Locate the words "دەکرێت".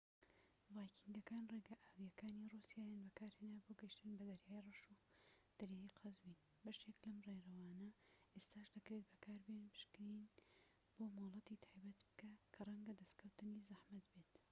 8.75-9.05